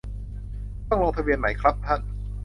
[0.87, 2.01] ต้องลงทะเบียนไหมครับท่าน